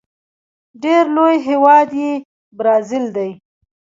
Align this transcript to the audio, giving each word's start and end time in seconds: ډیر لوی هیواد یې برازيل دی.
ډیر 0.83 1.03
لوی 1.15 1.35
هیواد 1.47 1.89
یې 2.01 2.11
برازيل 2.57 3.05
دی. 3.15 3.31